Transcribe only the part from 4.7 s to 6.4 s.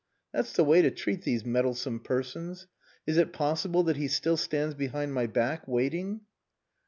behind my back, waiting?"